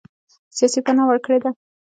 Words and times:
سیاسي 0.57 0.79
پناه 0.85 1.07
ورکړې 1.07 1.37
ده. 1.43 1.49